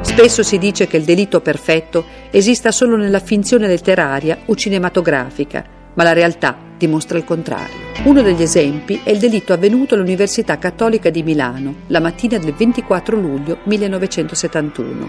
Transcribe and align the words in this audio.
Spesso 0.00 0.42
si 0.42 0.58
dice 0.58 0.86
che 0.86 0.96
il 0.96 1.04
delitto 1.04 1.40
perfetto 1.40 2.04
esista 2.30 2.70
solo 2.70 2.96
nella 2.96 3.20
finzione 3.20 3.66
letteraria 3.66 4.38
o 4.46 4.54
cinematografica, 4.54 5.64
ma 5.94 6.02
la 6.02 6.12
realtà 6.12 6.56
dimostra 6.76 7.18
il 7.18 7.24
contrario. 7.24 7.86
Uno 8.04 8.22
degli 8.22 8.42
esempi 8.42 9.00
è 9.02 9.10
il 9.10 9.18
delitto 9.18 9.52
avvenuto 9.52 9.94
all'Università 9.94 10.56
Cattolica 10.58 11.10
di 11.10 11.22
Milano 11.22 11.74
la 11.88 12.00
mattina 12.00 12.38
del 12.38 12.54
24 12.54 13.16
luglio 13.16 13.58
1971. 13.64 15.08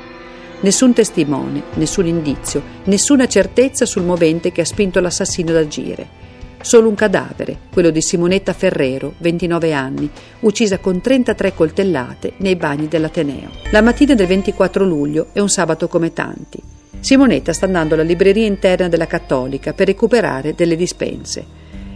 Nessun 0.61 0.93
testimone, 0.93 1.63
nessun 1.75 2.07
indizio, 2.07 2.61
nessuna 2.85 3.27
certezza 3.27 3.85
sul 3.85 4.03
movente 4.03 4.51
che 4.51 4.61
ha 4.61 4.65
spinto 4.65 4.99
l'assassino 4.99 5.51
ad 5.51 5.57
agire. 5.57 6.28
Solo 6.61 6.89
un 6.89 6.95
cadavere, 6.95 7.57
quello 7.71 7.89
di 7.89 8.01
Simonetta 8.01 8.51
Ferrero, 8.51 9.13
29 9.19 9.73
anni, 9.73 10.09
uccisa 10.41 10.77
con 10.79 10.99
33 10.99 11.53
coltellate 11.53 12.33
nei 12.37 12.57
bagni 12.57 12.87
dell'Ateneo. 12.87 13.49
La 13.71 13.81
mattina 13.81 14.13
del 14.13 14.27
24 14.27 14.83
luglio 14.83 15.27
è 15.31 15.39
un 15.39 15.49
sabato 15.49 15.87
come 15.87 16.11
tanti. 16.11 16.61
Simonetta 16.99 17.53
sta 17.53 17.65
andando 17.65 17.93
alla 17.93 18.03
libreria 18.03 18.45
interna 18.45 18.89
della 18.89 19.07
Cattolica 19.07 19.71
per 19.71 19.87
recuperare 19.87 20.53
delle 20.53 20.75
dispense. 20.75 21.45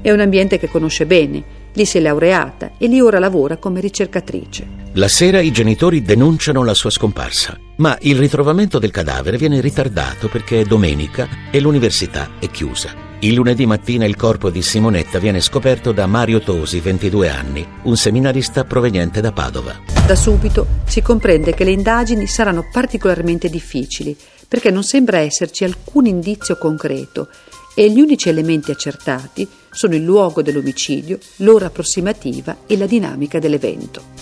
È 0.02 0.10
un 0.12 0.22
ambiente 0.22 0.58
che 0.58 0.70
conosce 0.70 1.06
bene, 1.06 1.44
lì 1.74 1.86
si 1.86 1.98
è 1.98 2.02
laureata 2.02 2.72
e 2.78 2.88
lì 2.88 3.02
ora 3.02 3.20
lavora 3.20 3.58
come 3.58 3.82
ricercatrice. 3.82 4.82
La 4.94 5.10
sera 5.10 5.42
i 5.42 5.52
genitori 5.52 6.02
denunciano 6.02 6.64
la 6.64 6.74
sua 6.74 6.90
scomparsa, 6.90 7.60
ma 7.78 7.98
il 8.02 8.18
ritrovamento 8.18 8.80
del 8.80 8.92
cadavere 8.92 9.38
viene 9.38 9.60
ritardato 9.60 10.30
perché 10.30 10.62
è 10.62 10.64
domenica 10.64 11.28
e 11.52 11.60
l'università 11.60 12.32
è 12.40 12.50
chiusa. 12.50 13.13
Il 13.24 13.36
lunedì 13.36 13.66
mattina 13.66 14.04
il 14.04 14.18
corpo 14.18 14.50
di 14.50 14.62
Simonetta 14.62 15.18
viene 15.18 15.40
scoperto 15.40 15.94
da 15.94 16.08
Mario 16.08 16.42
Tosi, 16.42 16.82
22 16.82 17.30
anni, 17.30 17.66
un 17.84 17.96
seminarista 17.96 18.66
proveniente 18.66 19.22
da 19.22 19.32
Padova. 19.32 19.80
Da 20.06 20.14
subito 20.14 20.68
si 20.86 21.02
comprende 21.02 21.54
che 21.54 21.64
le 21.64 21.72
indagini 21.72 22.28
saranno 22.28 22.68
particolarmente 22.70 23.48
difficili 23.48 24.14
perché 24.46 24.72
non 24.72 24.84
sembra 24.84 25.20
esserci 25.20 25.64
alcun 25.64 26.06
indizio 26.06 26.58
concreto 26.58 27.30
e 27.74 27.90
gli 27.90 28.02
unici 28.02 28.28
elementi 28.28 28.72
accertati 28.72 29.48
sono 29.72 29.96
il 29.96 30.04
luogo 30.04 30.42
dell'omicidio, 30.42 31.18
l'ora 31.38 31.68
approssimativa 31.68 32.58
e 32.68 32.76
la 32.76 32.88
dinamica 32.88 33.40
dell'evento. 33.40 34.13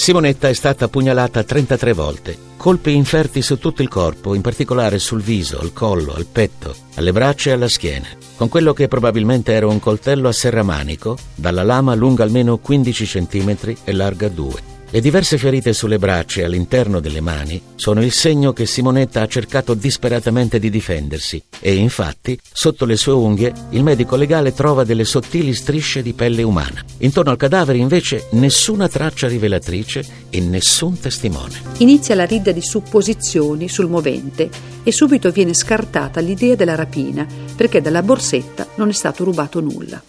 Simonetta 0.00 0.48
è 0.48 0.54
stata 0.54 0.88
pugnalata 0.88 1.44
33 1.44 1.92
volte, 1.92 2.34
colpi 2.56 2.94
inferti 2.94 3.42
su 3.42 3.58
tutto 3.58 3.82
il 3.82 3.88
corpo, 3.88 4.34
in 4.34 4.40
particolare 4.40 4.98
sul 4.98 5.20
viso, 5.20 5.60
al 5.60 5.74
collo, 5.74 6.14
al 6.14 6.24
petto, 6.24 6.74
alle 6.94 7.12
braccia 7.12 7.50
e 7.50 7.52
alla 7.52 7.68
schiena, 7.68 8.06
con 8.34 8.48
quello 8.48 8.72
che 8.72 8.88
probabilmente 8.88 9.52
era 9.52 9.66
un 9.66 9.78
coltello 9.78 10.28
a 10.28 10.32
serramanico, 10.32 11.18
dalla 11.34 11.64
lama 11.64 11.94
lunga 11.94 12.22
almeno 12.22 12.56
15 12.56 13.04
cm 13.04 13.56
e 13.84 13.92
larga 13.92 14.28
2. 14.28 14.79
Le 14.92 15.00
diverse 15.00 15.38
ferite 15.38 15.72
sulle 15.72 16.00
braccia 16.00 16.40
e 16.40 16.44
all'interno 16.44 16.98
delle 16.98 17.20
mani 17.20 17.62
sono 17.76 18.02
il 18.02 18.10
segno 18.10 18.52
che 18.52 18.66
Simonetta 18.66 19.22
ha 19.22 19.28
cercato 19.28 19.74
disperatamente 19.74 20.58
di 20.58 20.68
difendersi 20.68 21.40
e 21.60 21.76
infatti 21.76 22.36
sotto 22.52 22.86
le 22.86 22.96
sue 22.96 23.12
unghie 23.12 23.52
il 23.70 23.84
medico 23.84 24.16
legale 24.16 24.52
trova 24.52 24.82
delle 24.82 25.04
sottili 25.04 25.54
strisce 25.54 26.02
di 26.02 26.12
pelle 26.12 26.42
umana. 26.42 26.82
Intorno 26.98 27.30
al 27.30 27.36
cadavere 27.36 27.78
invece 27.78 28.26
nessuna 28.30 28.88
traccia 28.88 29.28
rivelatrice 29.28 30.04
e 30.28 30.40
nessun 30.40 30.98
testimone. 30.98 31.54
Inizia 31.78 32.16
la 32.16 32.26
rida 32.26 32.50
di 32.50 32.60
supposizioni 32.60 33.68
sul 33.68 33.88
movente 33.88 34.50
e 34.82 34.90
subito 34.90 35.30
viene 35.30 35.54
scartata 35.54 36.18
l'idea 36.18 36.56
della 36.56 36.74
rapina 36.74 37.24
perché 37.54 37.80
dalla 37.80 38.02
borsetta 38.02 38.66
non 38.74 38.88
è 38.88 38.92
stato 38.92 39.22
rubato 39.22 39.60
nulla. 39.60 40.02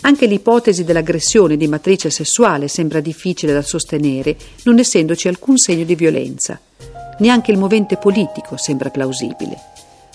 Anche 0.00 0.26
l'ipotesi 0.26 0.84
dell'aggressione 0.84 1.56
di 1.56 1.66
matrice 1.68 2.10
sessuale 2.10 2.68
sembra 2.68 3.00
difficile 3.00 3.52
da 3.52 3.62
sostenere, 3.62 4.36
non 4.64 4.78
essendoci 4.78 5.28
alcun 5.28 5.56
segno 5.56 5.84
di 5.84 5.94
violenza. 5.94 6.60
Neanche 7.20 7.52
il 7.52 7.58
movente 7.58 7.96
politico 7.96 8.56
sembra 8.56 8.90
plausibile. 8.90 9.56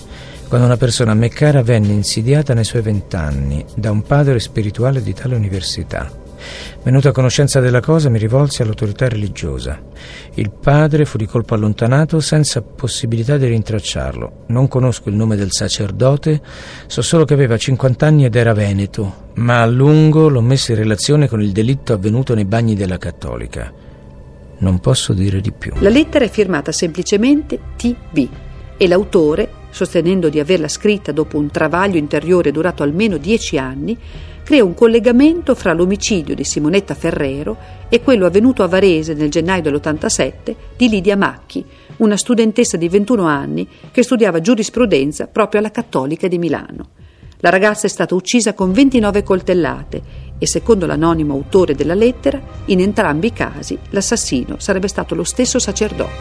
quando 0.47 0.65
una 0.65 0.77
persona 0.77 1.11
a 1.11 1.15
me 1.15 1.29
cara 1.29 1.61
venne 1.61 1.93
insidiata 1.93 2.53
nei 2.53 2.63
suoi 2.63 2.81
vent'anni 2.81 3.65
da 3.75 3.91
un 3.91 4.01
padre 4.03 4.39
spirituale 4.39 5.01
di 5.01 5.13
tale 5.13 5.35
università 5.35 6.23
Venuto 6.83 7.09
a 7.09 7.11
conoscenza 7.11 7.59
della 7.59 7.79
cosa 7.79 8.09
mi 8.09 8.19
rivolsi 8.19 8.61
all'autorità 8.61 9.07
religiosa. 9.07 9.81
Il 10.35 10.51
padre 10.51 11.05
fu 11.05 11.17
di 11.17 11.25
colpo 11.25 11.55
allontanato 11.55 12.19
senza 12.19 12.61
possibilità 12.61 13.37
di 13.37 13.47
rintracciarlo. 13.47 14.43
Non 14.47 14.67
conosco 14.67 15.09
il 15.09 15.15
nome 15.15 15.35
del 15.35 15.51
sacerdote, 15.51 16.41
so 16.87 17.01
solo 17.01 17.25
che 17.25 17.33
aveva 17.33 17.57
50 17.57 18.05
anni 18.05 18.25
ed 18.25 18.35
era 18.35 18.53
veneto, 18.53 19.29
ma 19.35 19.61
a 19.61 19.65
lungo 19.65 20.29
l'ho 20.29 20.41
messo 20.41 20.71
in 20.71 20.77
relazione 20.77 21.27
con 21.27 21.41
il 21.41 21.51
delitto 21.51 21.93
avvenuto 21.93 22.35
nei 22.35 22.45
bagni 22.45 22.75
della 22.75 22.97
Cattolica. 22.97 23.71
Non 24.57 24.79
posso 24.79 25.13
dire 25.13 25.41
di 25.41 25.51
più. 25.51 25.73
La 25.79 25.89
lettera 25.89 26.25
è 26.25 26.29
firmata 26.29 26.71
semplicemente 26.71 27.59
TB 27.75 28.44
e 28.77 28.87
l'autore, 28.87 29.49
sostenendo 29.69 30.29
di 30.29 30.39
averla 30.39 30.67
scritta 30.67 31.11
dopo 31.11 31.37
un 31.37 31.49
travaglio 31.49 31.97
interiore 31.97 32.51
durato 32.51 32.83
almeno 32.83 33.17
dieci 33.17 33.57
anni, 33.57 33.97
crea 34.43 34.63
un 34.63 34.75
collegamento 34.75 35.55
fra 35.55 35.73
l'omicidio 35.73 36.35
di 36.35 36.43
Simonetta 36.43 36.93
Ferrero 36.93 37.57
e 37.89 38.01
quello 38.01 38.27
avvenuto 38.27 38.61
a 38.61 38.67
Varese 38.67 39.15
nel 39.15 39.31
gennaio 39.31 39.63
dell'87 39.63 40.55
di 40.77 40.87
Lidia 40.87 41.17
Macchi, 41.17 41.65
una 41.97 42.15
studentessa 42.15 42.77
di 42.77 42.87
21 42.87 43.23
anni 43.23 43.67
che 43.91 44.03
studiava 44.03 44.41
giurisprudenza 44.41 45.27
proprio 45.27 45.59
alla 45.59 45.71
Cattolica 45.71 46.27
di 46.27 46.37
Milano. 46.37 46.89
La 47.39 47.49
ragazza 47.49 47.87
è 47.87 47.89
stata 47.89 48.15
uccisa 48.15 48.53
con 48.53 48.71
29 48.71 49.23
coltellate 49.23 50.01
e, 50.37 50.47
secondo 50.47 50.85
l'anonimo 50.85 51.33
autore 51.33 51.73
della 51.73 51.93
lettera, 51.93 52.41
in 52.65 52.79
entrambi 52.79 53.27
i 53.27 53.33
casi 53.33 53.77
l'assassino 53.89 54.55
sarebbe 54.59 54.87
stato 54.87 55.15
lo 55.15 55.23
stesso 55.23 55.59
sacerdote. 55.59 56.13